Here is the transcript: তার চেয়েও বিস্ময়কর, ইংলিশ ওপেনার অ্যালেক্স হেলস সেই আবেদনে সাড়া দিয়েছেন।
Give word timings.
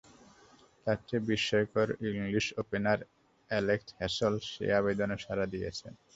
তার 0.87 0.97
চেয়েও 1.07 1.27
বিস্ময়কর, 1.29 1.87
ইংলিশ 2.09 2.45
ওপেনার 2.61 2.99
অ্যালেক্স 3.49 3.87
হেলস 3.99 4.43
সেই 4.53 4.71
আবেদনে 4.79 5.17
সাড়া 5.25 5.45
দিয়েছেন। 5.53 5.93